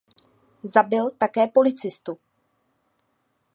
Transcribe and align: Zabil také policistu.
Zabil 0.73 1.09
také 1.17 1.47
policistu. 1.47 2.11